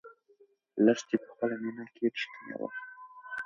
[0.85, 2.69] لښتې په خپله مینه کې رښتینې وه.